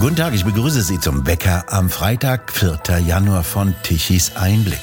Guten 0.00 0.16
Tag, 0.16 0.32
ich 0.32 0.46
begrüße 0.46 0.80
Sie 0.80 0.98
zum 0.98 1.26
Wecker 1.26 1.70
am 1.70 1.90
Freitag, 1.90 2.52
4. 2.52 3.00
Januar 3.06 3.44
von 3.44 3.74
Tichys 3.82 4.34
Einblick. 4.34 4.80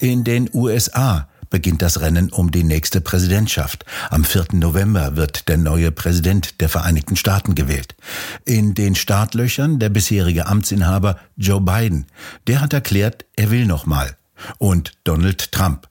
In 0.00 0.24
den 0.24 0.50
USA 0.52 1.28
beginnt 1.48 1.80
das 1.80 2.00
Rennen 2.00 2.30
um 2.30 2.50
die 2.50 2.64
nächste 2.64 3.00
Präsidentschaft. 3.00 3.84
Am 4.10 4.24
4. 4.24 4.46
November 4.54 5.14
wird 5.14 5.48
der 5.48 5.58
neue 5.58 5.92
Präsident 5.92 6.60
der 6.60 6.68
Vereinigten 6.68 7.14
Staaten 7.14 7.54
gewählt. 7.54 7.94
In 8.44 8.74
den 8.74 8.96
Startlöchern 8.96 9.78
der 9.78 9.90
bisherige 9.90 10.46
Amtsinhaber 10.46 11.16
Joe 11.36 11.60
Biden. 11.60 12.06
Der 12.48 12.60
hat 12.60 12.72
erklärt, 12.72 13.26
er 13.36 13.52
will 13.52 13.64
nochmal. 13.64 14.16
Und 14.58 14.94
Donald 15.04 15.52
Trump. 15.52 15.88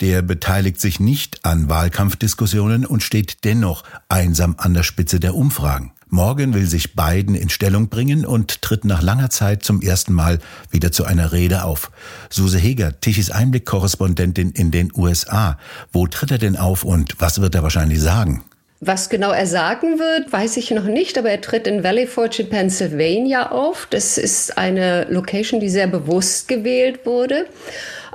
Der 0.00 0.22
beteiligt 0.22 0.80
sich 0.80 1.00
nicht 1.00 1.44
an 1.44 1.68
Wahlkampfdiskussionen 1.68 2.86
und 2.86 3.02
steht 3.02 3.44
dennoch 3.44 3.84
einsam 4.08 4.54
an 4.56 4.72
der 4.72 4.84
Spitze 4.84 5.20
der 5.20 5.34
Umfragen. 5.34 5.92
Morgen 6.14 6.52
will 6.52 6.66
sich 6.66 6.94
Biden 6.94 7.34
in 7.34 7.48
Stellung 7.48 7.88
bringen 7.88 8.26
und 8.26 8.60
tritt 8.60 8.84
nach 8.84 9.00
langer 9.00 9.30
Zeit 9.30 9.62
zum 9.62 9.80
ersten 9.80 10.12
Mal 10.12 10.40
wieder 10.70 10.92
zu 10.92 11.06
einer 11.06 11.32
Rede 11.32 11.64
auf. 11.64 11.90
Suse 12.28 12.58
Heger, 12.58 13.00
Tichys 13.00 13.30
Einblick-Korrespondentin 13.30 14.50
in 14.50 14.70
den 14.70 14.92
USA. 14.94 15.58
Wo 15.90 16.06
tritt 16.06 16.30
er 16.30 16.36
denn 16.36 16.58
auf 16.58 16.84
und 16.84 17.18
was 17.18 17.40
wird 17.40 17.54
er 17.54 17.62
wahrscheinlich 17.62 17.98
sagen? 17.98 18.44
Was 18.84 19.08
genau 19.08 19.30
er 19.30 19.46
sagen 19.46 20.00
wird, 20.00 20.32
weiß 20.32 20.56
ich 20.56 20.72
noch 20.72 20.86
nicht, 20.86 21.16
aber 21.16 21.30
er 21.30 21.40
tritt 21.40 21.68
in 21.68 21.84
Valley 21.84 22.08
Forge 22.08 22.42
in 22.42 22.48
Pennsylvania 22.48 23.52
auf. 23.52 23.86
Das 23.88 24.18
ist 24.18 24.58
eine 24.58 25.06
Location, 25.08 25.60
die 25.60 25.68
sehr 25.68 25.86
bewusst 25.86 26.48
gewählt 26.48 27.06
wurde. 27.06 27.46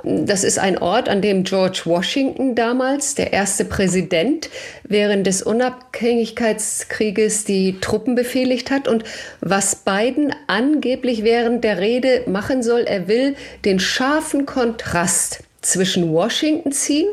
Das 0.04 0.44
ist 0.44 0.58
ein 0.58 0.76
Ort, 0.76 1.08
an 1.08 1.22
dem 1.22 1.44
George 1.44 1.80
Washington 1.86 2.54
damals, 2.54 3.14
der 3.14 3.32
erste 3.32 3.64
Präsident, 3.64 4.50
während 4.84 5.26
des 5.26 5.40
Unabhängigkeitskrieges 5.40 7.46
die 7.46 7.80
Truppen 7.80 8.14
befehligt 8.14 8.70
hat. 8.70 8.88
Und 8.88 9.04
was 9.40 9.74
Biden 9.74 10.34
angeblich 10.48 11.24
während 11.24 11.64
der 11.64 11.78
Rede 11.78 12.24
machen 12.26 12.62
soll, 12.62 12.82
er 12.82 13.08
will 13.08 13.36
den 13.64 13.80
scharfen 13.80 14.44
Kontrast 14.44 15.44
zwischen 15.62 16.12
Washington 16.12 16.72
ziehen, 16.72 17.08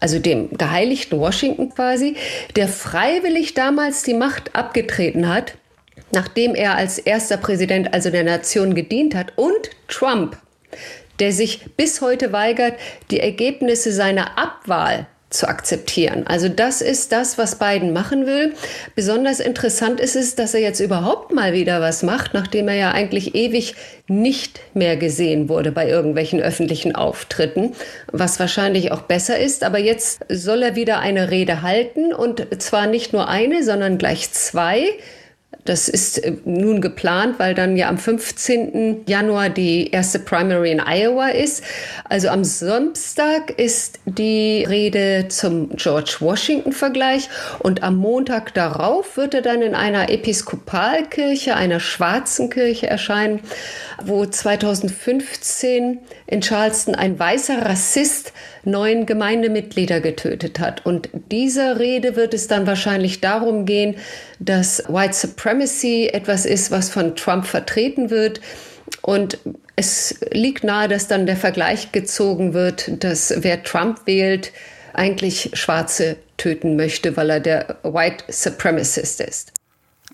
also 0.00 0.18
dem 0.18 0.50
geheiligten 0.56 1.18
Washington 1.18 1.70
quasi, 1.70 2.16
der 2.54 2.68
freiwillig 2.68 3.54
damals 3.54 4.02
die 4.02 4.14
Macht 4.14 4.54
abgetreten 4.54 5.28
hat, 5.28 5.54
nachdem 6.12 6.54
er 6.54 6.76
als 6.76 6.98
erster 6.98 7.36
Präsident 7.36 7.92
also 7.94 8.10
der 8.10 8.24
Nation 8.24 8.74
gedient 8.74 9.14
hat, 9.14 9.32
und 9.36 9.70
Trump, 9.88 10.36
der 11.18 11.32
sich 11.32 11.64
bis 11.76 12.00
heute 12.00 12.32
weigert, 12.32 12.74
die 13.10 13.20
Ergebnisse 13.20 13.92
seiner 13.92 14.38
Abwahl 14.38 15.06
zu 15.28 15.48
akzeptieren. 15.48 16.24
Also 16.26 16.48
das 16.48 16.80
ist 16.80 17.10
das, 17.10 17.36
was 17.36 17.58
Biden 17.58 17.92
machen 17.92 18.26
will. 18.26 18.54
Besonders 18.94 19.40
interessant 19.40 19.98
ist 19.98 20.14
es, 20.14 20.36
dass 20.36 20.54
er 20.54 20.60
jetzt 20.60 20.78
überhaupt 20.78 21.32
mal 21.32 21.52
wieder 21.52 21.80
was 21.80 22.04
macht, 22.04 22.32
nachdem 22.32 22.68
er 22.68 22.76
ja 22.76 22.92
eigentlich 22.92 23.34
ewig 23.34 23.74
nicht 24.06 24.60
mehr 24.72 24.96
gesehen 24.96 25.48
wurde 25.48 25.72
bei 25.72 25.88
irgendwelchen 25.88 26.40
öffentlichen 26.40 26.94
Auftritten, 26.94 27.72
was 28.12 28.38
wahrscheinlich 28.38 28.92
auch 28.92 29.02
besser 29.02 29.38
ist. 29.38 29.64
Aber 29.64 29.78
jetzt 29.78 30.20
soll 30.28 30.62
er 30.62 30.76
wieder 30.76 31.00
eine 31.00 31.30
Rede 31.30 31.62
halten 31.62 32.12
und 32.14 32.46
zwar 32.62 32.86
nicht 32.86 33.12
nur 33.12 33.28
eine, 33.28 33.64
sondern 33.64 33.98
gleich 33.98 34.30
zwei. 34.30 34.84
Das 35.64 35.88
ist 35.88 36.18
äh, 36.18 36.32
nun 36.44 36.80
geplant, 36.80 37.38
weil 37.38 37.54
dann 37.54 37.76
ja 37.76 37.88
am 37.88 37.98
15. 37.98 39.04
Januar 39.06 39.48
die 39.48 39.90
erste 39.90 40.18
Primary 40.18 40.70
in 40.70 40.80
Iowa 40.80 41.28
ist. 41.28 41.62
Also 42.04 42.28
am 42.28 42.44
Samstag 42.44 43.50
ist 43.58 43.98
die 44.04 44.64
Rede 44.64 45.26
zum 45.28 45.70
George 45.76 46.16
Washington-Vergleich 46.20 47.28
und 47.58 47.82
am 47.82 47.96
Montag 47.96 48.54
darauf 48.54 49.16
wird 49.16 49.34
er 49.34 49.42
dann 49.42 49.62
in 49.62 49.74
einer 49.74 50.08
Episkopalkirche, 50.08 51.56
einer 51.56 51.80
schwarzen 51.80 52.48
Kirche 52.48 52.86
erscheinen, 52.86 53.40
wo 54.04 54.24
2015 54.24 55.98
in 56.26 56.40
Charleston 56.40 56.94
ein 56.94 57.18
weißer 57.18 57.62
Rassist 57.62 58.32
neun 58.66 59.06
Gemeindemitglieder 59.06 60.00
getötet 60.00 60.58
hat. 60.58 60.84
Und 60.84 61.08
dieser 61.30 61.78
Rede 61.78 62.16
wird 62.16 62.34
es 62.34 62.48
dann 62.48 62.66
wahrscheinlich 62.66 63.20
darum 63.20 63.64
gehen, 63.64 63.96
dass 64.38 64.82
White 64.88 65.14
Supremacy 65.14 66.10
etwas 66.12 66.44
ist, 66.44 66.70
was 66.70 66.90
von 66.90 67.16
Trump 67.16 67.46
vertreten 67.46 68.10
wird. 68.10 68.40
Und 69.02 69.38
es 69.76 70.18
liegt 70.32 70.64
nahe, 70.64 70.88
dass 70.88 71.08
dann 71.08 71.26
der 71.26 71.36
Vergleich 71.36 71.92
gezogen 71.92 72.54
wird, 72.54 73.04
dass 73.04 73.32
wer 73.38 73.62
Trump 73.62 74.00
wählt, 74.06 74.52
eigentlich 74.92 75.50
Schwarze 75.52 76.16
töten 76.36 76.76
möchte, 76.76 77.16
weil 77.16 77.30
er 77.30 77.40
der 77.40 77.76
White 77.82 78.24
Supremacist 78.28 79.20
ist. 79.20 79.52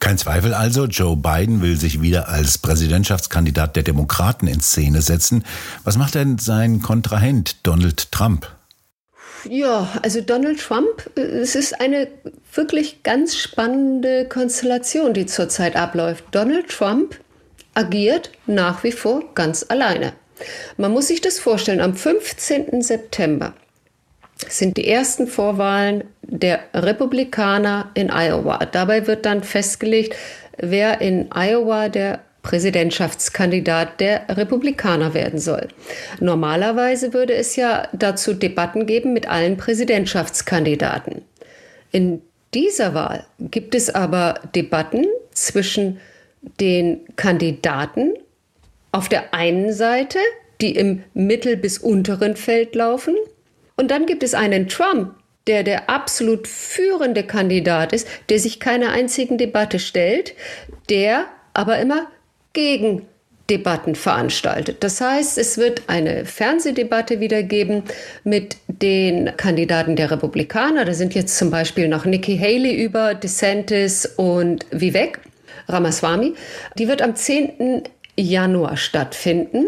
Kein 0.03 0.19
Zweifel 0.19 0.53
also, 0.53 0.87
Joe 0.87 1.17
Biden 1.17 1.63
will 1.63 1.79
sich 1.79 2.03
wieder 2.03 2.29
als 2.29 2.59
Präsidentschaftskandidat 2.59 3.77
der 3.77 3.85
Demokraten 3.85 4.49
in 4.49 4.61
Szene 4.61 5.01
setzen. 5.01 5.45
Was 5.85 5.97
macht 5.97 6.17
denn 6.17 6.39
sein 6.39 6.83
Kontrahent 6.83 7.65
Donald 7.65 8.11
Trump? 8.11 8.49
Ja, 9.49 9.89
also 10.03 10.21
Donald 10.21 10.59
Trump, 10.59 11.09
es 11.15 11.55
ist 11.55 11.81
eine 11.81 12.09
wirklich 12.53 13.05
ganz 13.05 13.37
spannende 13.37 14.27
Konstellation, 14.29 15.15
die 15.15 15.27
zurzeit 15.27 15.77
abläuft. 15.77 16.25
Donald 16.33 16.69
Trump 16.69 17.21
agiert 17.75 18.33
nach 18.49 18.83
wie 18.83 18.93
vor 18.93 19.23
ganz 19.37 19.65
alleine. 19.69 20.15
Man 20.77 20.91
muss 20.91 21.07
sich 21.07 21.21
das 21.21 21.39
vorstellen, 21.39 21.81
am 21.81 21.95
15. 21.95 22.83
September 22.83 23.55
sind 24.49 24.77
die 24.77 24.89
ersten 24.89 25.27
Vorwahlen 25.27 26.05
der 26.23 26.61
Republikaner 26.75 27.91
in 27.95 28.11
Iowa. 28.11 28.59
Dabei 28.67 29.07
wird 29.07 29.27
dann 29.27 29.43
festgelegt, 29.43 30.17
wer 30.59 31.01
in 31.01 31.31
Iowa 31.35 31.89
der 31.89 32.21
Präsidentschaftskandidat 32.43 34.01
der 34.01 34.25
Republikaner 34.29 35.15
werden 35.15 35.39
soll. 35.39 35.69
Normalerweise 36.21 37.15
würde 37.15 37.35
es 37.35 37.57
ja 37.57 37.89
dazu 37.93 38.35
Debatten 38.35 38.87
geben 38.87 39.13
mit 39.13 39.29
allen 39.29 39.57
Präsidentschaftskandidaten. 39.57 41.23
In 41.93 42.23
dieser 42.53 42.95
Wahl 42.95 43.25
gibt 43.39 43.75
es 43.75 43.95
aber 43.95 44.41
Debatten 44.55 45.07
zwischen 45.33 46.01
den 46.61 47.01
Kandidaten 47.17 48.15
auf 48.91 49.09
der 49.09 49.33
einen 49.33 49.73
Seite, 49.73 50.19
die 50.61 50.75
im 50.75 51.05
mittel- 51.15 51.57
bis 51.57 51.79
unteren 51.79 52.37
Feld 52.37 52.75
laufen, 52.75 53.15
und 53.77 53.91
dann 53.91 54.07
gibt 54.07 54.23
es 54.23 54.35
einen 54.35 54.69
Trump, 54.69 55.15
der 55.47 55.63
der 55.63 55.91
absolut 55.91 56.47
führende 56.47 57.25
Kandidat 57.25 57.93
ist, 57.93 58.07
der 58.29 58.39
sich 58.39 58.61
keiner 58.61 58.91
einzigen 58.91 59.39
Debatte 59.39 59.79
stellt, 59.79 60.35
der 60.89 61.27
aber 61.55 61.79
immer 61.79 62.07
gegen 62.53 63.07
Debatten 63.51 63.95
veranstaltet. 63.95 64.85
Das 64.85 65.01
heißt, 65.01 65.37
es 65.37 65.59
wird 65.59 65.83
eine 65.89 66.25
Fernsehdebatte 66.25 67.21
wieder 67.21 67.43
geben 67.43 67.83
mit 68.25 68.57
den 68.69 69.37
Kandidaten 69.37 69.97
der 69.97 70.11
Republikaner. 70.11 70.85
Da 70.85 70.95
sind 70.95 71.15
jetzt 71.15 71.37
zum 71.37 71.51
Beispiel 71.51 71.89
noch 71.89 72.05
Nikki 72.05 72.39
Haley 72.39 72.75
über, 72.75 73.15
DeSantis 73.15 74.07
und 74.07 74.65
Vivek 74.71 75.21
Ramaswamy. 75.69 76.35
Die 76.79 76.89
wird 76.89 77.03
am 77.03 77.17
10. 77.17 77.83
Januar 78.17 78.77
stattfinden. 78.77 79.67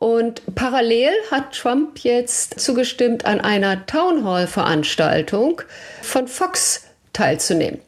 Und 0.00 0.42
parallel 0.54 1.12
hat 1.30 1.54
Trump 1.54 1.98
jetzt 1.98 2.58
zugestimmt, 2.58 3.26
an 3.26 3.38
einer 3.38 3.84
Townhall-Veranstaltung 3.84 5.60
von 6.00 6.26
Fox 6.26 6.86
teilzunehmen, 7.12 7.80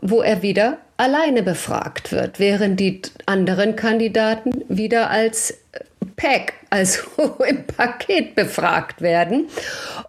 wo 0.00 0.22
er 0.22 0.42
wieder 0.42 0.78
alleine 0.96 1.42
befragt 1.42 2.12
wird, 2.12 2.38
während 2.38 2.78
die 2.78 3.02
anderen 3.26 3.74
Kandidaten 3.74 4.64
wieder 4.68 5.10
als 5.10 5.58
Pack, 6.14 6.52
also 6.70 7.00
im 7.48 7.66
Paket 7.66 8.36
befragt 8.36 9.02
werden. 9.02 9.48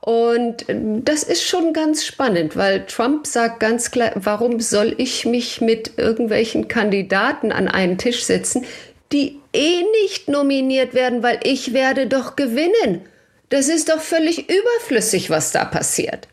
Und 0.01 0.67
das 0.67 1.23
ist 1.23 1.43
schon 1.43 1.73
ganz 1.73 2.05
spannend, 2.05 2.55
weil 2.55 2.85
Trump 2.85 3.25
sagt 3.25 3.59
ganz 3.59 3.89
klar, 3.89 4.11
warum 4.13 4.59
soll 4.59 4.93
ich 4.99 5.25
mich 5.25 5.59
mit 5.59 5.97
irgendwelchen 5.97 6.67
Kandidaten 6.67 7.51
an 7.51 7.67
einen 7.67 7.97
Tisch 7.97 8.25
setzen, 8.25 8.63
die 9.11 9.40
eh 9.53 9.83
nicht 10.03 10.27
nominiert 10.27 10.93
werden, 10.93 11.23
weil 11.23 11.39
ich 11.43 11.73
werde 11.73 12.07
doch 12.07 12.35
gewinnen. 12.35 13.01
Das 13.49 13.67
ist 13.67 13.89
doch 13.89 14.01
völlig 14.01 14.49
überflüssig, 14.49 15.29
was 15.29 15.51
da 15.51 15.65
passiert. 15.65 16.27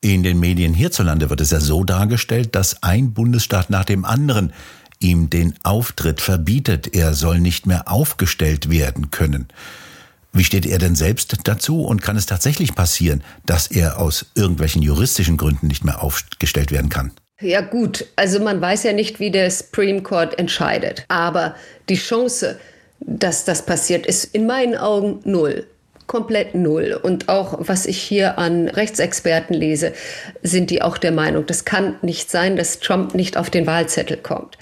In 0.00 0.22
den 0.22 0.40
Medien 0.40 0.74
hierzulande 0.74 1.30
wird 1.30 1.40
es 1.40 1.50
ja 1.50 1.60
so 1.60 1.84
dargestellt, 1.84 2.54
dass 2.54 2.82
ein 2.82 3.12
Bundesstaat 3.12 3.70
nach 3.70 3.84
dem 3.84 4.04
anderen 4.04 4.52
ihm 4.98 5.30
den 5.30 5.54
Auftritt 5.62 6.20
verbietet. 6.20 6.94
Er 6.94 7.14
soll 7.14 7.40
nicht 7.40 7.66
mehr 7.66 7.90
aufgestellt 7.90 8.70
werden 8.70 9.10
können. 9.10 9.48
Wie 10.32 10.44
steht 10.44 10.64
er 10.64 10.78
denn 10.78 10.94
selbst 10.94 11.36
dazu 11.44 11.82
und 11.82 12.00
kann 12.00 12.16
es 12.16 12.26
tatsächlich 12.26 12.74
passieren, 12.74 13.22
dass 13.44 13.66
er 13.66 13.98
aus 13.98 14.26
irgendwelchen 14.34 14.82
juristischen 14.82 15.36
Gründen 15.36 15.66
nicht 15.66 15.84
mehr 15.84 16.02
aufgestellt 16.02 16.70
werden 16.70 16.88
kann? 16.88 17.12
Ja 17.42 17.60
gut, 17.60 18.06
also 18.14 18.38
man 18.38 18.60
weiß 18.60 18.84
ja 18.84 18.92
nicht, 18.92 19.18
wie 19.18 19.32
der 19.32 19.50
Supreme 19.50 20.02
Court 20.02 20.38
entscheidet. 20.38 21.04
Aber 21.08 21.56
die 21.88 21.96
Chance, 21.96 22.58
dass 23.00 23.44
das 23.44 23.66
passiert, 23.66 24.06
ist 24.06 24.32
in 24.34 24.46
meinen 24.46 24.76
Augen 24.76 25.20
null. 25.24 25.66
Komplett 26.12 26.54
null. 26.54 27.00
Und 27.02 27.30
auch 27.30 27.56
was 27.60 27.86
ich 27.86 27.96
hier 27.96 28.36
an 28.36 28.68
Rechtsexperten 28.68 29.54
lese, 29.54 29.94
sind 30.42 30.68
die 30.68 30.82
auch 30.82 30.98
der 30.98 31.10
Meinung, 31.10 31.46
das 31.46 31.64
kann 31.64 31.96
nicht 32.02 32.30
sein, 32.30 32.56
dass 32.56 32.80
Trump 32.80 33.14
nicht 33.14 33.38
auf 33.38 33.48
den 33.48 33.66
Wahlzettel 33.66 34.18
kommt. 34.18 34.58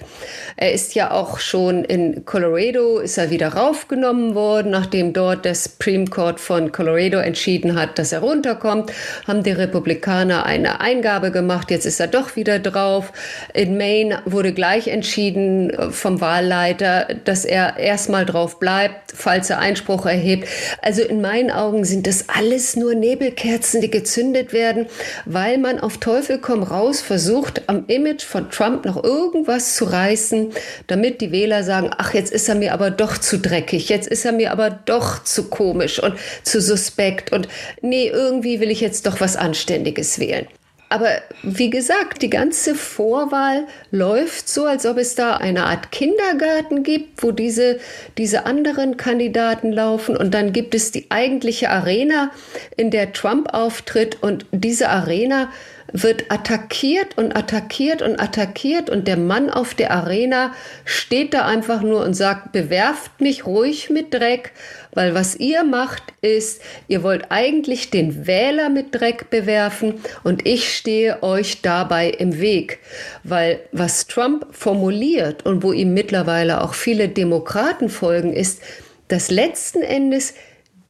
Er 0.55 0.71
ist 0.71 0.95
ja 0.95 1.11
auch 1.11 1.39
schon 1.39 1.83
in 1.83 2.23
Colorado, 2.23 2.99
ist 2.99 3.17
er 3.17 3.31
wieder 3.31 3.49
raufgenommen 3.49 4.33
worden, 4.33 4.71
nachdem 4.71 5.11
dort 5.11 5.43
der 5.43 5.55
Supreme 5.55 6.05
Court 6.05 6.39
von 6.39 6.71
Colorado 6.71 7.17
entschieden 7.17 7.77
hat, 7.77 7.99
dass 7.99 8.13
er 8.13 8.19
runterkommt, 8.19 8.93
haben 9.27 9.43
die 9.43 9.51
Republikaner 9.51 10.45
eine 10.45 10.79
Eingabe 10.79 11.31
gemacht, 11.31 11.69
jetzt 11.69 11.85
ist 11.85 11.99
er 11.99 12.07
doch 12.07 12.37
wieder 12.37 12.59
drauf. 12.59 13.11
In 13.53 13.77
Maine 13.77 14.21
wurde 14.23 14.53
gleich 14.53 14.87
entschieden 14.87 15.69
äh, 15.71 15.89
vom 15.89 16.21
Wahlleiter, 16.21 17.07
dass 17.25 17.43
er 17.43 17.77
erstmal 17.77 18.25
drauf 18.25 18.57
bleibt, 18.57 19.11
falls 19.13 19.49
er 19.49 19.59
Einspruch 19.59 20.05
erhebt. 20.05 20.47
Also 20.81 21.01
in 21.01 21.19
meinen 21.41 21.51
Augen 21.51 21.85
sind 21.85 22.05
das 22.05 22.29
alles 22.29 22.75
nur 22.75 22.93
Nebelkerzen, 22.93 23.81
die 23.81 23.89
gezündet 23.89 24.53
werden, 24.53 24.85
weil 25.25 25.57
man 25.57 25.79
auf 25.79 25.97
Teufel 25.97 26.37
komm 26.37 26.61
raus 26.61 27.01
versucht, 27.01 27.67
am 27.67 27.85
Image 27.87 28.23
von 28.23 28.51
Trump 28.51 28.85
noch 28.85 29.03
irgendwas 29.03 29.75
zu 29.75 29.85
reißen, 29.85 30.51
damit 30.85 31.19
die 31.19 31.31
Wähler 31.31 31.63
sagen, 31.63 31.89
ach, 31.97 32.13
jetzt 32.13 32.31
ist 32.31 32.47
er 32.47 32.55
mir 32.55 32.73
aber 32.73 32.91
doch 32.91 33.17
zu 33.17 33.39
dreckig, 33.39 33.89
jetzt 33.89 34.07
ist 34.07 34.23
er 34.23 34.33
mir 34.33 34.51
aber 34.51 34.69
doch 34.69 35.23
zu 35.23 35.49
komisch 35.49 36.01
und 36.01 36.13
zu 36.43 36.61
suspekt 36.61 37.31
und 37.31 37.47
nee, 37.81 38.07
irgendwie 38.07 38.59
will 38.59 38.69
ich 38.69 38.81
jetzt 38.81 39.07
doch 39.07 39.19
was 39.19 39.35
Anständiges 39.35 40.19
wählen. 40.19 40.47
Aber 40.91 41.21
wie 41.41 41.69
gesagt, 41.69 42.21
die 42.21 42.29
ganze 42.29 42.75
Vorwahl 42.75 43.65
läuft 43.91 44.49
so, 44.49 44.65
als 44.65 44.85
ob 44.85 44.97
es 44.97 45.15
da 45.15 45.37
eine 45.37 45.67
Art 45.67 45.93
Kindergarten 45.93 46.83
gibt, 46.83 47.23
wo 47.23 47.31
diese, 47.31 47.79
diese 48.17 48.45
anderen 48.45 48.97
Kandidaten 48.97 49.71
laufen. 49.71 50.17
Und 50.17 50.33
dann 50.33 50.51
gibt 50.51 50.75
es 50.75 50.91
die 50.91 51.09
eigentliche 51.09 51.69
Arena, 51.69 52.31
in 52.75 52.91
der 52.91 53.13
Trump 53.13 53.53
auftritt. 53.53 54.21
Und 54.21 54.45
diese 54.51 54.89
Arena 54.89 55.49
wird 55.93 56.31
attackiert 56.31 57.17
und 57.17 57.35
attackiert 57.35 58.01
und 58.01 58.19
attackiert 58.19 58.89
und 58.89 59.07
der 59.07 59.17
Mann 59.17 59.49
auf 59.49 59.73
der 59.73 59.91
Arena 59.91 60.53
steht 60.85 61.33
da 61.33 61.45
einfach 61.45 61.81
nur 61.81 62.03
und 62.03 62.13
sagt, 62.13 62.51
bewerft 62.51 63.19
mich 63.19 63.45
ruhig 63.45 63.89
mit 63.89 64.13
Dreck, 64.13 64.51
weil 64.93 65.13
was 65.13 65.35
ihr 65.35 65.63
macht 65.63 66.03
ist, 66.21 66.61
ihr 66.87 67.03
wollt 67.03 67.25
eigentlich 67.29 67.89
den 67.89 68.27
Wähler 68.27 68.69
mit 68.69 68.95
Dreck 68.95 69.29
bewerfen 69.29 69.95
und 70.23 70.47
ich 70.47 70.75
stehe 70.75 71.23
euch 71.23 71.61
dabei 71.61 72.09
im 72.09 72.39
Weg, 72.39 72.79
weil 73.23 73.59
was 73.71 74.07
Trump 74.07 74.47
formuliert 74.51 75.45
und 75.45 75.63
wo 75.63 75.71
ihm 75.71 75.93
mittlerweile 75.93 76.61
auch 76.61 76.73
viele 76.73 77.09
Demokraten 77.09 77.89
folgen, 77.89 78.33
ist, 78.33 78.61
dass 79.07 79.29
letzten 79.29 79.81
Endes 79.81 80.33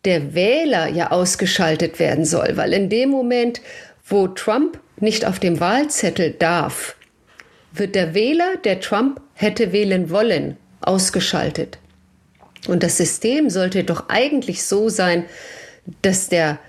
der 0.06 0.33
Wähler 0.33 0.88
ja 0.88 1.12
ausgeschaltet 1.12 2.00
werden 2.00 2.25
soll, 2.25 2.56
weil 2.56 2.74
in 2.74 2.89
dem 2.89 3.09
Moment, 3.09 3.62
wo 4.06 4.27
Trump 4.27 4.80
nicht 5.01 5.25
auf 5.25 5.39
dem 5.39 5.59
Wahlzettel 5.59 6.31
darf, 6.31 6.95
wird 7.74 7.95
der 7.95 8.13
Wähler, 8.13 8.57
der 8.63 8.80
Trump 8.80 9.21
hätte 9.33 9.71
wählen 9.71 10.09
wollen, 10.09 10.57
ausgeschaltet. 10.81 11.80
Und 12.68 12.83
das 12.83 12.98
System 12.98 13.50
sollte 13.50 13.83
doch 13.83 14.09
eigentlich 14.09 14.63
so 14.63 14.89
sein, 14.89 15.25
dass 16.01 16.30
der 16.30 16.59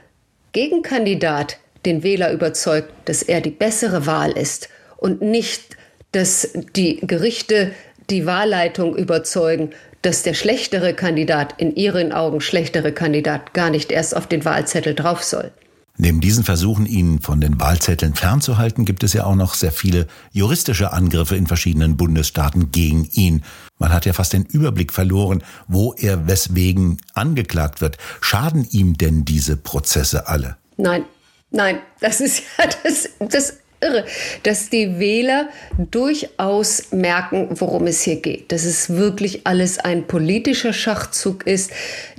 Gegenkandidat 0.53 1.59
den 1.85 2.03
Wähler 2.03 2.33
überzeugt, 2.33 2.93
dass 3.07 3.23
er 3.23 3.41
die 3.41 3.51
bessere 3.51 4.07
Wahl 4.07 4.33
ist 4.33 4.69
und 4.97 5.21
nicht, 5.21 5.77
dass 6.13 6.51
die 6.77 7.01
Gerichte 7.01 7.73
die 8.11 8.27
Wahlleitung 8.27 8.97
überzeugen, 8.97 9.71
dass 10.03 10.23
der 10.23 10.35
schlechtere 10.35 10.95
Kandidat, 10.95 11.55
in 11.59 11.75
ihren 11.75 12.13
Augen 12.13 12.41
schlechtere 12.41 12.93
Kandidat, 12.93 13.55
gar 13.55 13.71
nicht 13.71 13.93
erst 13.93 14.17
auf 14.17 14.27
den 14.27 14.45
Wahlzettel 14.45 14.95
drauf 14.95 15.23
soll. 15.23 15.53
Neben 15.99 16.21
diesen 16.21 16.43
Versuchen, 16.43 16.87
ihn 16.87 17.21
von 17.21 17.41
den 17.41 17.61
Wahlzetteln 17.61 18.15
fernzuhalten, 18.15 18.85
gibt 18.85 19.05
es 19.05 19.13
ja 19.13 19.25
auch 19.25 19.35
noch 19.35 19.55
sehr 19.55 19.73
viele 19.73 20.07
juristische 20.33 20.93
Angriffe 20.93 21.37
in 21.37 21.47
verschiedenen 21.47 21.97
Bundesstaaten 21.97 22.73
gegen 22.73 23.09
ihn. 23.13 23.45
Man 23.79 23.93
hat 23.93 24.07
ja 24.07 24.15
fast 24.15 24.33
den 24.33 24.45
Überblick 24.45 24.93
verloren, 24.93 25.43
wo 25.69 25.93
er 25.93 26.27
weswegen 26.27 26.99
angeklagt 27.13 27.81
wird. 27.83 27.99
Schaden 28.21 28.67
ihm 28.71 28.97
denn 28.97 29.25
diese 29.27 29.57
Prozesse 29.57 30.29
alle? 30.29 30.57
Nein, 30.79 31.05
nein, 31.51 31.79
das 32.01 32.21
ist 32.21 32.43
ja 32.59 32.65
das, 32.83 33.09
das 33.19 33.59
irre, 33.83 34.07
dass 34.45 34.71
die 34.71 34.99
Wähler 34.99 35.51
durchaus 35.77 36.93
merken, 36.93 37.49
worum 37.61 37.87
es 37.87 38.03
hier 38.03 38.17
geht. 38.17 38.51
Dass 38.51 38.65
es 38.65 38.91
wirklich 38.91 39.47
alles 39.47 39.79
ein 39.79 40.07
politischer 40.07 40.73
Schachzug 40.73 41.47
ist. 41.47 41.71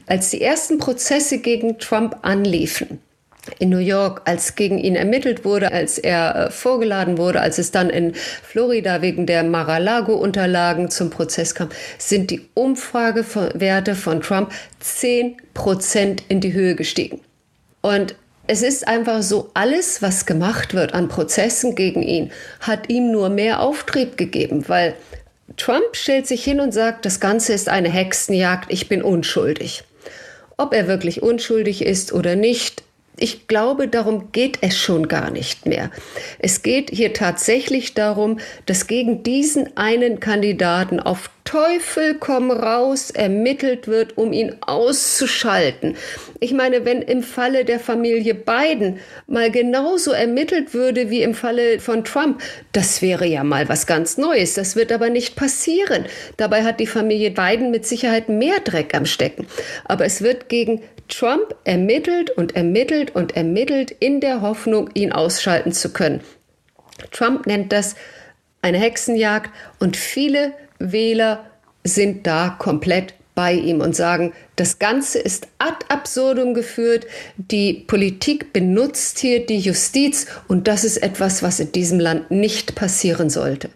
Als 0.06 0.30
die 0.30 0.42
ersten 0.42 0.78
Prozesse 0.78 1.40
gegen 1.40 1.80
Trump 1.80 2.18
anliefen, 2.22 3.00
in 3.60 3.70
New 3.70 3.78
York, 3.78 4.22
als 4.26 4.56
gegen 4.56 4.78
ihn 4.78 4.96
ermittelt 4.96 5.44
wurde, 5.44 5.72
als 5.72 5.98
er 5.98 6.36
äh, 6.36 6.52
vorgeladen 6.52 7.18
wurde, 7.18 7.42
als 7.42 7.58
es 7.58 7.72
dann 7.72 7.90
in 7.90 8.14
Florida 8.14 9.02
wegen 9.02 9.26
der 9.26 9.44
Mar-a-Lago-Unterlagen 9.44 10.90
zum 10.90 11.10
Prozess 11.10 11.54
kam, 11.54 11.70
sind 11.98 12.32
die 12.32 12.48
Umfragewerte 12.54 13.96
von 13.96 14.22
Trump 14.22 14.52
10 14.80 15.38
Prozent 15.54 16.24
in 16.30 16.40
die 16.40 16.54
Höhe 16.54 16.76
gestiegen. 16.76 17.22
Und 17.82 18.16
es 18.48 18.62
ist 18.62 18.88
einfach 18.88 19.22
so, 19.22 19.52
alles, 19.54 20.02
was 20.02 20.26
gemacht 20.26 20.74
wird 20.74 20.94
an 20.94 21.08
Prozessen 21.08 21.76
gegen 21.76 22.02
ihn, 22.02 22.32
hat 22.60 22.90
ihm 22.90 23.12
nur 23.12 23.30
mehr 23.30 23.62
Auftrieb 23.62 24.18
gegeben, 24.18 24.66
weil 24.68 24.96
Trump 25.58 25.96
stellt 25.96 26.28
sich 26.28 26.44
hin 26.44 26.60
und 26.60 26.74
sagt, 26.74 27.06
das 27.06 27.20
Ganze 27.20 27.54
ist 27.54 27.70
eine 27.70 27.90
Hexenjagd, 27.90 28.72
ich 28.72 28.90
bin 28.90 29.02
unschuldig. 29.02 29.84
Ob 30.58 30.74
er 30.74 30.88
wirklich 30.88 31.22
unschuldig 31.22 31.86
ist 31.86 32.14
oder 32.14 32.36
nicht, 32.36 32.83
ich 33.18 33.48
glaube, 33.48 33.88
darum 33.88 34.32
geht 34.32 34.58
es 34.62 34.78
schon 34.78 35.08
gar 35.08 35.30
nicht 35.30 35.66
mehr. 35.66 35.92
Es 36.40 36.64
geht 36.64 36.90
hier 36.90 37.14
tatsächlich 37.14 37.94
darum, 37.94 38.40
dass 38.66 38.88
gegen 38.88 39.24
diesen 39.24 39.78
einen 39.78 40.20
Kandidaten 40.20 41.00
auf 41.00 41.30
Teufel 41.44 42.16
komm 42.16 42.52
raus 42.52 43.12
ermittelt 43.12 43.88
wird, 43.88 44.18
um 44.18 44.32
ihn 44.32 44.56
auszuschalten. 44.62 45.96
Ich 46.40 46.54
meine, 46.54 46.86
wenn 46.86 47.02
im 47.02 47.22
Falle 47.22 47.66
der 47.66 47.80
Familie 47.80 48.34
Biden 48.34 49.00
mal 49.28 49.52
genauso 49.52 50.12
ermittelt 50.12 50.74
würde 50.74 51.10
wie 51.10 51.22
im 51.22 51.34
Falle 51.34 51.80
von 51.80 52.06
Trump, 52.06 52.42
das 52.72 53.02
wäre 53.02 53.26
ja 53.26 53.44
mal 53.44 53.68
was 53.68 53.86
ganz 53.86 54.18
Neues. 54.18 54.54
Das 54.54 54.76
wird 54.76 54.92
aber 54.92 55.10
nicht 55.10 55.36
passieren. 55.36 56.06
Dabei 56.38 56.64
hat 56.64 56.80
die 56.80 56.88
Familie 56.88 57.32
Biden 57.32 57.72
mit 57.72 57.86
Sicherheit 57.86 58.30
mehr 58.30 58.60
Dreck 58.62 58.96
am 58.96 59.06
Stecken. 59.06 59.46
Aber 59.86 60.06
es 60.06 60.22
wird 60.22 60.48
gegen 60.48 60.82
Trump 61.08 61.56
ermittelt 61.64 62.30
und 62.32 62.56
ermittelt 62.56 63.16
und 63.16 63.36
ermittelt 63.36 63.92
in 63.92 64.22
der 64.22 64.42
Hoffnung, 64.42 64.90
ihn 64.94 65.12
ausschalten 65.12 65.72
zu 65.72 65.92
können. 65.92 66.22
Trump 67.12 67.46
nennt 67.46 67.72
das 67.72 67.96
eine 68.62 68.80
Hexenjagd 68.80 69.52
und 69.80 69.98
viele 69.98 70.54
Wähler 70.80 71.46
sind 71.84 72.26
da 72.26 72.56
komplett 72.58 73.14
bei 73.36 73.54
ihm 73.54 73.82
und 73.82 73.96
sagen, 73.96 74.34
das 74.56 74.80
Ganze 74.80 75.20
ist 75.20 75.48
ad 75.58 75.86
absurdum 75.90 76.54
geführt, 76.54 77.08
die 77.38 77.74
Politik 77.74 78.54
benutzt 78.54 79.20
hier 79.20 79.46
die 79.46 79.60
Justiz 79.60 80.28
und 80.48 80.68
das 80.68 80.84
ist 80.84 80.98
etwas, 80.98 81.42
was 81.42 81.60
in 81.60 81.72
diesem 81.72 82.00
Land 82.00 82.30
nicht 82.32 82.76
passieren 82.76 83.30
sollte. 83.30 83.70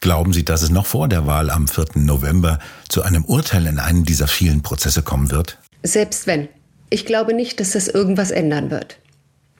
Glauben 0.00 0.32
Sie, 0.32 0.44
dass 0.44 0.62
es 0.62 0.70
noch 0.70 0.86
vor 0.86 1.08
der 1.08 1.26
Wahl 1.26 1.50
am 1.50 1.66
4. 1.66 1.86
November 1.96 2.60
zu 2.88 3.02
einem 3.02 3.24
Urteil 3.24 3.66
in 3.66 3.80
einem 3.80 4.04
dieser 4.04 4.28
vielen 4.28 4.62
Prozesse 4.62 5.02
kommen 5.02 5.30
wird? 5.30 5.58
Selbst 5.86 6.26
wenn. 6.26 6.48
Ich 6.90 7.06
glaube 7.06 7.34
nicht, 7.34 7.60
dass 7.60 7.72
das 7.72 7.88
irgendwas 7.88 8.30
ändern 8.30 8.70
wird. 8.70 8.98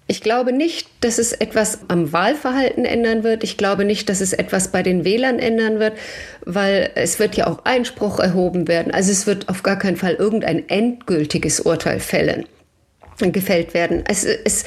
Ich 0.08 0.20
glaube 0.20 0.52
nicht, 0.52 0.88
dass 1.00 1.18
es 1.18 1.32
etwas 1.32 1.80
am 1.88 2.12
Wahlverhalten 2.12 2.84
ändern 2.84 3.24
wird. 3.24 3.42
Ich 3.42 3.56
glaube 3.56 3.84
nicht, 3.84 4.08
dass 4.08 4.20
es 4.20 4.32
etwas 4.32 4.68
bei 4.68 4.84
den 4.84 5.04
Wählern 5.04 5.40
ändern 5.40 5.80
wird, 5.80 5.94
weil 6.44 6.90
es 6.94 7.18
wird 7.18 7.36
ja 7.36 7.48
auch 7.48 7.64
Einspruch 7.64 8.20
erhoben 8.20 8.68
werden. 8.68 8.94
Also 8.94 9.10
es 9.10 9.26
wird 9.26 9.48
auf 9.48 9.64
gar 9.64 9.78
keinen 9.78 9.96
Fall 9.96 10.14
irgendein 10.14 10.68
endgültiges 10.68 11.58
Urteil 11.58 11.98
fällen, 11.98 12.46
gefällt 13.18 13.74
werden. 13.74 14.04
Es 14.06 14.22
ist 14.22 14.66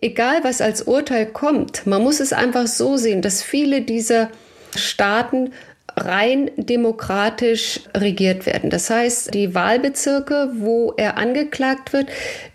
egal, 0.00 0.42
was 0.42 0.62
als 0.62 0.82
Urteil 0.82 1.26
kommt. 1.26 1.86
Man 1.86 2.02
muss 2.02 2.20
es 2.20 2.32
einfach 2.32 2.66
so 2.66 2.96
sehen, 2.96 3.20
dass 3.20 3.42
viele 3.42 3.82
dieser 3.82 4.30
Staaten 4.74 5.52
rein 5.96 6.50
demokratisch 6.56 7.80
regiert 7.96 8.46
werden. 8.46 8.70
Das 8.70 8.90
heißt, 8.90 9.34
die 9.34 9.54
Wahlbezirke, 9.54 10.50
wo 10.54 10.94
er 10.96 11.18
angeklagt 11.18 11.92
wird, 11.92 12.08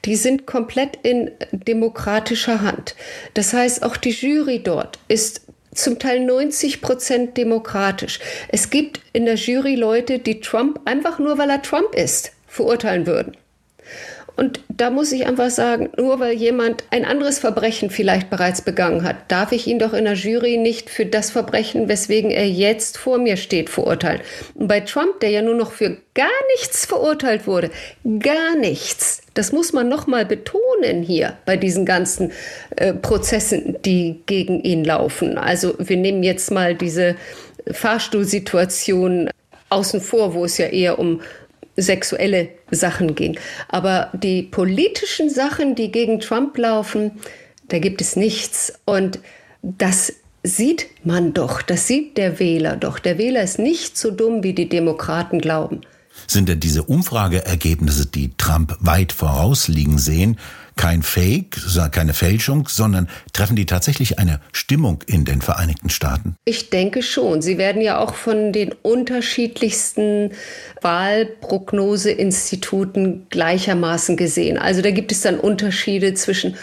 die 0.06 0.16
sind 0.16 0.46
komplett 0.46 0.98
in 1.04 1.32
demokratischer 1.52 2.62
Hand. 2.62 2.96
Das 3.34 3.54
heißt, 3.54 3.84
auch 3.84 3.98
die 3.98 4.12
Jury 4.12 4.62
dort 4.64 5.00
ist 5.08 5.42
zum 5.74 6.00
Teil 6.00 6.26
90 6.26 6.82
Prozent 6.82 7.38
demokratisch. 7.38 8.20
Es 8.50 8.70
gibt 8.70 9.02
in 9.14 9.26
der 9.26 9.36
Jury 9.36 9.76
Leute, 9.76 10.20
die 10.20 10.40
Trump 10.40 10.82
einfach 10.86 11.20
nur, 11.20 11.38
weil 11.38 11.50
er 11.50 11.62
Trump 11.62 11.94
ist, 11.94 12.32
verurteilen 12.48 13.06
würden. 13.06 13.38
Und 14.38 14.62
da 14.70 14.92
muss 14.92 15.12
ich 15.12 15.26
einfach 15.26 15.50
sagen, 15.50 15.90
nur 15.98 16.20
weil 16.20 16.34
jemand 16.34 16.84
ein 16.92 17.06
anderes 17.06 17.40
Verbrechen 17.40 17.90
vielleicht 17.90 18.30
bereits 18.30 18.62
begangen 18.62 19.04
hat, 19.04 19.16
darf 19.30 19.52
ich 19.52 19.66
ihn 19.66 19.80
doch 19.80 19.94
in 19.94 20.06
der 20.06 20.14
Jury 20.14 20.58
nicht 20.58 20.90
für 20.90 21.08
das 21.08 21.32
Verbrechen, 21.32 21.90
weswegen 21.90 22.30
er 22.30 22.48
jetzt 22.48 22.98
vor 23.00 23.18
mir 23.18 23.36
steht, 23.36 23.70
verurteilen. 23.70 24.22
Und 24.54 24.68
bei 24.68 24.82
Trump, 24.82 25.20
der 25.22 25.32
ja 25.32 25.42
nur 25.42 25.56
noch 25.56 25.72
für 25.72 25.98
gar 26.14 26.28
nichts 26.56 26.86
verurteilt 26.86 27.48
wurde, 27.48 27.72
gar 28.20 28.56
nichts, 28.56 29.22
Das 29.34 29.52
muss 29.52 29.72
man 29.72 29.88
noch 29.88 30.08
mal 30.08 30.26
betonen 30.26 31.04
hier 31.04 31.38
bei 31.46 31.58
diesen 31.58 31.86
ganzen 31.86 32.32
äh, 32.76 32.94
Prozessen, 32.94 33.78
die 33.86 34.22
gegen 34.26 34.62
ihn 34.62 34.84
laufen. 34.84 35.38
Also 35.38 35.76
wir 35.78 35.98
nehmen 35.98 36.24
jetzt 36.24 36.50
mal 36.50 36.74
diese 36.74 37.16
Fahrstuhlsituation 37.72 39.30
außen 39.70 40.02
vor, 40.02 40.34
wo 40.34 40.46
es 40.46 40.58
ja 40.58 40.68
eher 40.68 40.98
um 40.98 41.22
sexuelle 41.78 42.50
Sachen 42.72 43.16
ging. 43.16 43.40
Aber 43.70 44.12
die 44.14 44.44
politischen 44.44 45.30
Sachen, 45.30 45.76
die 45.76 45.92
gegen 45.92 46.20
Trump 46.20 46.58
laufen, 46.58 47.12
da 47.70 47.80
gibt 47.80 48.02
es 48.02 48.16
nichts. 48.16 48.74
Und 48.86 49.20
das 49.62 50.14
sieht 50.44 50.88
man 51.04 51.34
doch, 51.34 51.62
das 51.62 51.88
sieht 51.88 52.18
der 52.18 52.40
Wähler 52.40 52.76
doch. 52.76 53.00
Der 53.00 53.18
Wähler 53.18 53.44
ist 53.44 53.60
nicht 53.60 53.98
so 53.98 54.12
dumm, 54.12 54.44
wie 54.44 54.54
die 54.54 54.70
Demokraten 54.70 55.40
glauben. 55.40 55.82
Sind 56.26 56.50
denn 56.50 56.60
diese 56.60 56.84
Umfrageergebnisse, 56.84 58.08
die 58.08 58.36
Trump 58.38 58.76
weit 58.80 59.14
vorausliegen 59.14 59.98
sehen, 59.98 60.38
kein 60.78 61.04
Fake, 61.04 61.58
keine 61.92 62.14
Fälschung, 62.14 62.70
sondern 62.70 63.10
treffen 63.34 63.56
die 63.56 63.66
tatsächlich 63.66 64.20
eine 64.20 64.40
Stimmung 64.54 65.04
in 65.08 65.26
den 65.26 65.42
Vereinigten 65.42 65.90
Staaten? 65.90 66.36
Ich 66.46 66.70
denke 66.70 67.02
schon. 67.02 67.42
Sie 67.42 67.58
werden 67.58 67.82
ja 67.82 67.98
auch 67.98 68.14
von 68.14 68.54
den 68.54 68.74
unterschiedlichsten 68.84 70.32
Wahlprognoseinstituten 70.82 73.26
gleichermaßen 73.30 74.16
gesehen. 74.16 74.58
Also 74.58 74.82
da 74.82 74.92
gibt 74.92 75.12
es 75.12 75.20
dann 75.22 75.38
Unterschiede 75.40 76.14
zwischen 76.14 76.56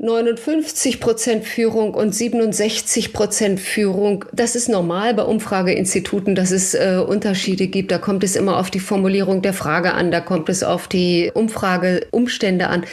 59 0.00 1.00
Prozent 1.00 1.44
Führung 1.44 1.92
und 1.92 2.14
67 2.14 3.12
Prozent 3.12 3.58
Führung. 3.58 4.24
Das 4.32 4.54
ist 4.54 4.68
normal 4.68 5.12
bei 5.14 5.24
Umfrageinstituten, 5.24 6.36
dass 6.36 6.52
es 6.52 6.74
äh, 6.74 7.02
Unterschiede 7.04 7.66
gibt. 7.66 7.90
Da 7.90 7.98
kommt 7.98 8.22
es 8.22 8.36
immer 8.36 8.58
auf 8.58 8.70
die 8.70 8.78
Formulierung 8.78 9.42
der 9.42 9.54
Frage 9.54 9.94
an, 9.94 10.12
da 10.12 10.20
kommt 10.20 10.48
es 10.48 10.62
auf 10.62 10.86
die 10.86 11.32
Umfrageumstände 11.34 12.68
an. 12.68 12.84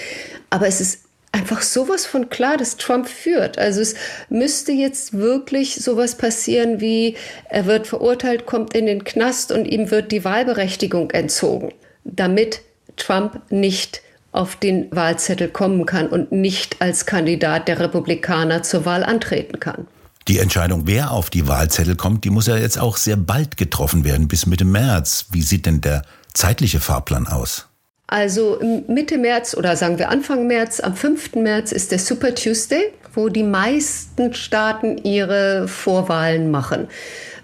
Aber 0.50 0.66
es 0.68 0.82
ist 0.82 1.02
einfach 1.32 1.62
sowas 1.62 2.08
von 2.08 2.32
klar, 2.32 2.58
dass 2.58 2.78
Trump 2.78 3.08
führt. 3.08 3.60
Also 3.60 3.82
es 3.82 3.94
müsste 4.30 4.72
jetzt 4.72 5.14
wirklich 5.14 5.76
sowas 5.76 6.16
passieren 6.16 6.82
wie, 6.82 7.18
er 7.50 7.68
wird 7.68 7.86
verurteilt, 7.86 8.48
kommt 8.48 8.74
in 8.74 8.88
den 8.88 9.04
Knast 9.04 9.52
und 9.52 9.66
ihm 9.66 9.92
wird 9.92 10.12
die 10.12 10.26
Wahlberechtigung 10.26 11.12
entzogen, 11.12 11.72
damit 12.04 12.62
Trump 12.96 13.42
nicht 13.52 14.02
auf 14.36 14.56
den 14.56 14.88
Wahlzettel 14.92 15.48
kommen 15.48 15.86
kann 15.86 16.08
und 16.08 16.32
nicht 16.32 16.82
als 16.82 17.06
Kandidat 17.06 17.68
der 17.68 17.80
Republikaner 17.80 18.63
zur 18.63 18.86
Wahl 18.86 19.04
antreten 19.04 19.60
kann. 19.60 19.88
Die 20.27 20.39
Entscheidung, 20.39 20.84
wer 20.86 21.12
auf 21.12 21.30
die 21.30 21.48
Wahlzettel 21.48 21.96
kommt, 21.96 22.24
die 22.24 22.32
muss 22.32 22.48
ja 22.48 22.58
jetzt 22.58 22.80
auch 22.80 22.98
sehr 22.98 23.15
bald 23.15 23.58
getroffen 23.58 24.04
werden, 24.04 24.27
bis 24.27 24.48
Mitte 24.48 24.65
März. 24.65 25.27
Wie 25.32 25.44
sieht 25.44 25.68
denn 25.68 25.82
der 25.82 26.01
zeitliche 26.34 26.80
Fahrplan 26.80 27.27
aus? 27.27 27.68
Also 28.08 28.60
Mitte 28.88 29.18
März 29.18 29.56
oder 29.56 29.75
sagen 29.75 29.98
wir 29.98 30.10
Anfang 30.10 30.48
März, 30.48 30.80
am 30.80 30.96
5. 30.96 31.36
März 31.36 31.72
ist 31.72 31.92
der 31.92 32.00
Super 32.00 32.36
Tuesday, 32.36 32.92
wo 33.13 33.30
die 33.30 33.44
meisten 33.44 34.34
Staaten 34.34 34.98
ihre 35.00 35.68
Vorwahlen 35.68 36.51
machen. 36.51 36.88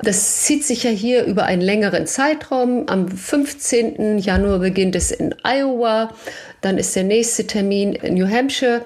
Das 0.03 0.41
zieht 0.43 0.65
sich 0.65 0.83
ja 0.83 0.89
hier 0.89 1.25
über 1.25 1.43
einen 1.45 1.61
längeren 1.61 2.07
Zeitraum. 2.07 2.87
Am 2.87 3.07
15. 3.07 4.17
Januar 4.17 4.59
beginnt 4.59 4.95
es 4.95 5.11
in 5.11 5.35
Iowa, 5.43 6.13
dann 6.61 6.77
ist 6.77 6.95
der 6.95 7.03
nächste 7.03 7.45
Termin 7.45 7.93
in 7.93 8.15
New 8.15 8.27
Hampshire 8.27 8.81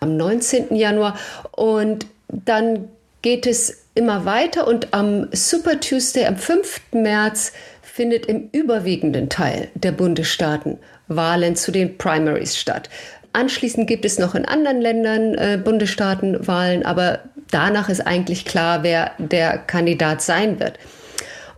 am 0.00 0.16
19. 0.16 0.74
Januar 0.74 1.18
und 1.52 2.06
dann 2.28 2.88
geht 3.22 3.46
es 3.46 3.84
immer 3.94 4.24
weiter 4.24 4.66
und 4.66 4.92
am 4.92 5.28
Super 5.32 5.80
Tuesday 5.80 6.26
am 6.26 6.36
5. 6.36 6.80
März 6.92 7.52
findet 7.82 8.26
im 8.26 8.48
überwiegenden 8.52 9.28
Teil 9.28 9.68
der 9.74 9.92
Bundesstaaten 9.92 10.78
Wahlen 11.08 11.56
zu 11.56 11.72
den 11.72 11.98
Primaries 11.98 12.56
statt. 12.56 12.88
Anschließend 13.32 13.86
gibt 13.86 14.04
es 14.04 14.18
noch 14.18 14.34
in 14.34 14.44
anderen 14.44 14.80
Ländern 14.80 15.34
äh, 15.34 15.60
Bundesstaaten 15.62 16.46
Wahlen, 16.46 16.84
aber 16.84 17.20
danach 17.54 17.88
ist 17.88 18.00
eigentlich 18.00 18.44
klar, 18.44 18.82
wer 18.82 19.12
der 19.18 19.58
Kandidat 19.58 20.22
sein 20.22 20.60
wird. 20.60 20.78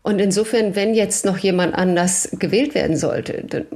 Und 0.02 0.18
insofern, 0.20 0.74
wenn 0.74 0.94
jetzt 0.94 1.24
noch 1.24 1.38
jemand 1.38 1.74
anders 1.74 2.28
gewählt 2.32 2.74
werden 2.74 2.96
sollte, 2.96 3.44
dann, 3.48 3.66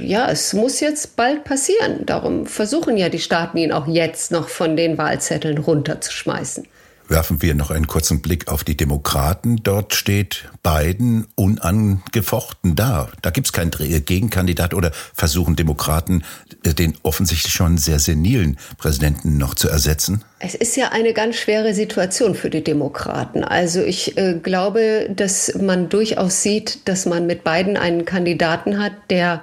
ja, 0.00 0.30
es 0.30 0.54
muss 0.54 0.80
jetzt 0.80 1.16
bald 1.16 1.44
passieren. 1.44 2.06
Darum 2.06 2.46
versuchen 2.46 2.96
ja 2.96 3.10
die 3.10 3.18
Staaten 3.18 3.58
ihn 3.58 3.72
auch 3.72 3.86
jetzt 3.86 4.32
noch 4.32 4.48
von 4.48 4.76
den 4.76 4.96
Wahlzetteln 4.96 5.58
runterzuschmeißen. 5.58 6.66
Werfen 7.08 7.40
wir 7.40 7.54
noch 7.54 7.70
einen 7.70 7.86
kurzen 7.86 8.20
Blick 8.20 8.48
auf 8.48 8.64
die 8.64 8.76
Demokraten. 8.76 9.56
Dort 9.62 9.94
steht 9.94 10.50
Biden 10.62 11.26
unangefochten 11.36 12.76
da. 12.76 13.08
Da 13.22 13.30
gibt 13.30 13.46
es 13.46 13.52
keinen 13.52 13.70
Gegenkandidat 13.70 14.74
oder 14.74 14.92
versuchen 15.14 15.56
Demokraten 15.56 16.22
den 16.64 16.98
offensichtlich 17.02 17.54
schon 17.54 17.78
sehr 17.78 17.98
senilen 17.98 18.58
Präsidenten 18.76 19.38
noch 19.38 19.54
zu 19.54 19.68
ersetzen? 19.70 20.22
Es 20.38 20.54
ist 20.54 20.76
ja 20.76 20.90
eine 20.90 21.14
ganz 21.14 21.36
schwere 21.36 21.72
Situation 21.72 22.34
für 22.34 22.50
die 22.50 22.62
Demokraten. 22.62 23.42
Also 23.42 23.82
ich 23.82 24.18
äh, 24.18 24.34
glaube, 24.34 25.08
dass 25.10 25.54
man 25.54 25.88
durchaus 25.88 26.42
sieht, 26.42 26.86
dass 26.86 27.06
man 27.06 27.26
mit 27.26 27.42
Biden 27.42 27.76
einen 27.78 28.04
Kandidaten 28.04 28.78
hat, 28.78 28.92
der 29.08 29.42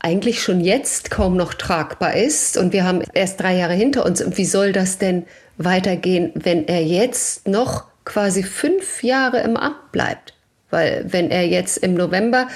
eigentlich 0.00 0.42
schon 0.42 0.60
jetzt 0.60 1.10
kaum 1.10 1.36
noch 1.36 1.54
tragbar 1.54 2.16
ist. 2.16 2.56
Und 2.56 2.72
wir 2.72 2.84
haben 2.84 3.02
erst 3.14 3.40
drei 3.40 3.56
Jahre 3.56 3.74
hinter 3.74 4.04
uns. 4.04 4.20
Und 4.20 4.36
wie 4.36 4.44
soll 4.44 4.72
das 4.72 4.98
denn 4.98 5.24
weitergehen, 5.58 6.32
wenn 6.34 6.66
er 6.66 6.82
jetzt 6.82 7.46
noch 7.46 7.84
quasi 8.04 8.42
fünf 8.42 9.02
Jahre 9.02 9.40
im 9.40 9.56
Amt 9.56 9.92
bleibt? 9.92 10.34
Weil 10.70 11.04
wenn 11.08 11.30
er 11.30 11.46
jetzt 11.46 11.78
im 11.78 11.94
November 11.94 12.48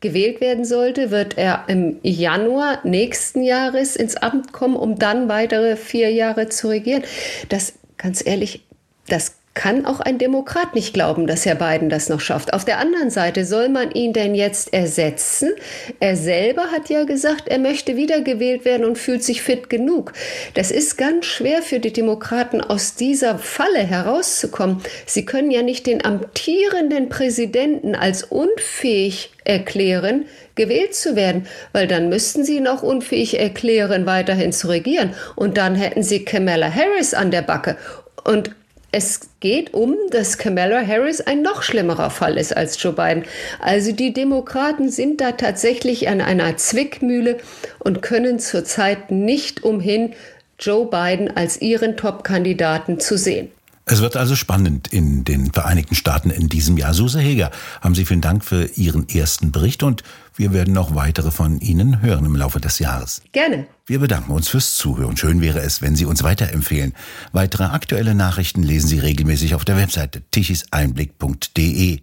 gewählt 0.00 0.40
werden 0.40 0.64
sollte, 0.64 1.10
wird 1.10 1.38
er 1.38 1.64
im 1.68 1.98
Januar 2.02 2.80
nächsten 2.84 3.42
Jahres 3.42 3.96
ins 3.96 4.16
Amt 4.16 4.52
kommen, 4.52 4.76
um 4.76 4.98
dann 4.98 5.28
weitere 5.28 5.76
vier 5.76 6.10
Jahre 6.10 6.48
zu 6.48 6.68
regieren. 6.68 7.04
Das, 7.48 7.74
ganz 7.96 8.24
ehrlich, 8.26 8.66
das 9.08 9.39
kann 9.54 9.84
auch 9.84 9.98
ein 9.98 10.18
Demokrat 10.18 10.76
nicht 10.76 10.94
glauben, 10.94 11.26
dass 11.26 11.44
Herr 11.44 11.56
Biden 11.56 11.88
das 11.88 12.08
noch 12.08 12.20
schafft. 12.20 12.52
Auf 12.52 12.64
der 12.64 12.78
anderen 12.78 13.10
Seite 13.10 13.44
soll 13.44 13.68
man 13.68 13.90
ihn 13.90 14.12
denn 14.12 14.36
jetzt 14.36 14.72
ersetzen? 14.72 15.50
Er 15.98 16.14
selber 16.14 16.66
hat 16.70 16.88
ja 16.88 17.02
gesagt, 17.02 17.48
er 17.48 17.58
möchte 17.58 17.96
wiedergewählt 17.96 18.64
werden 18.64 18.86
und 18.86 18.96
fühlt 18.96 19.24
sich 19.24 19.42
fit 19.42 19.68
genug. 19.68 20.12
Das 20.54 20.70
ist 20.70 20.96
ganz 20.96 21.26
schwer 21.26 21.62
für 21.62 21.80
die 21.80 21.92
Demokraten, 21.92 22.60
aus 22.60 22.94
dieser 22.94 23.38
Falle 23.38 23.80
herauszukommen. 23.80 24.82
Sie 25.04 25.24
können 25.24 25.50
ja 25.50 25.62
nicht 25.62 25.86
den 25.86 26.04
amtierenden 26.04 27.08
Präsidenten 27.08 27.96
als 27.96 28.22
unfähig 28.22 29.32
erklären, 29.44 30.26
gewählt 30.54 30.94
zu 30.94 31.16
werden, 31.16 31.48
weil 31.72 31.88
dann 31.88 32.08
müssten 32.08 32.44
sie 32.44 32.58
ihn 32.58 32.68
auch 32.68 32.84
unfähig 32.84 33.40
erklären, 33.40 34.06
weiterhin 34.06 34.52
zu 34.52 34.68
regieren. 34.68 35.14
Und 35.34 35.56
dann 35.56 35.74
hätten 35.74 36.04
sie 36.04 36.24
Kamala 36.24 36.72
Harris 36.72 37.14
an 37.14 37.32
der 37.32 37.42
Backe. 37.42 37.76
Und 38.22 38.54
es 38.92 39.30
geht 39.40 39.72
um, 39.72 39.96
dass 40.10 40.38
Kamala 40.38 40.84
Harris 40.84 41.20
ein 41.20 41.42
noch 41.42 41.62
schlimmerer 41.62 42.10
Fall 42.10 42.36
ist 42.36 42.56
als 42.56 42.82
Joe 42.82 42.92
Biden. 42.92 43.24
Also 43.60 43.92
die 43.92 44.12
Demokraten 44.12 44.90
sind 44.90 45.20
da 45.20 45.32
tatsächlich 45.32 46.08
an 46.08 46.20
einer 46.20 46.56
Zwickmühle 46.56 47.38
und 47.78 48.02
können 48.02 48.38
zurzeit 48.38 49.10
nicht 49.10 49.62
umhin, 49.62 50.14
Joe 50.58 50.86
Biden 50.86 51.34
als 51.34 51.62
ihren 51.62 51.96
Top-Kandidaten 51.96 53.00
zu 53.00 53.16
sehen. 53.16 53.50
Es 53.92 54.00
wird 54.00 54.16
also 54.16 54.36
spannend 54.36 54.86
in 54.86 55.24
den 55.24 55.52
Vereinigten 55.52 55.96
Staaten 55.96 56.30
in 56.30 56.48
diesem 56.48 56.78
Jahr. 56.78 56.94
Suse 56.94 57.18
Heger, 57.18 57.50
haben 57.80 57.96
Sie 57.96 58.04
vielen 58.04 58.20
Dank 58.20 58.44
für 58.44 58.66
Ihren 58.76 59.08
ersten 59.08 59.50
Bericht 59.50 59.82
und 59.82 60.04
wir 60.36 60.52
werden 60.52 60.72
noch 60.72 60.94
weitere 60.94 61.32
von 61.32 61.58
Ihnen 61.58 62.00
hören 62.00 62.24
im 62.24 62.36
Laufe 62.36 62.60
des 62.60 62.78
Jahres. 62.78 63.20
Gerne. 63.32 63.66
Wir 63.86 63.98
bedanken 63.98 64.30
uns 64.30 64.48
fürs 64.48 64.76
Zuhören. 64.76 65.16
Schön 65.16 65.40
wäre 65.40 65.58
es, 65.58 65.82
wenn 65.82 65.96
Sie 65.96 66.04
uns 66.04 66.22
weiterempfehlen. 66.22 66.94
Weitere 67.32 67.64
aktuelle 67.64 68.14
Nachrichten 68.14 68.62
lesen 68.62 68.86
Sie 68.86 69.00
regelmäßig 69.00 69.56
auf 69.56 69.64
der 69.64 69.76
Webseite 69.76 70.22
tichiseinblick.de. 70.30 71.98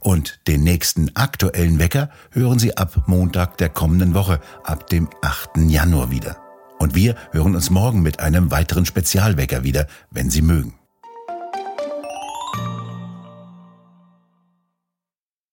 Und 0.00 0.40
den 0.48 0.64
nächsten 0.64 1.14
aktuellen 1.14 1.78
Wecker 1.78 2.10
hören 2.32 2.58
Sie 2.58 2.76
ab 2.76 3.04
Montag 3.06 3.58
der 3.58 3.68
kommenden 3.68 4.14
Woche, 4.14 4.40
ab 4.64 4.88
dem 4.88 5.08
8. 5.22 5.68
Januar 5.68 6.10
wieder. 6.10 6.38
Und 6.80 6.96
wir 6.96 7.14
hören 7.30 7.54
uns 7.54 7.70
morgen 7.70 8.02
mit 8.02 8.18
einem 8.18 8.50
weiteren 8.50 8.86
Spezialwecker 8.86 9.62
wieder, 9.62 9.86
wenn 10.10 10.28
Sie 10.28 10.42
mögen. 10.42 10.81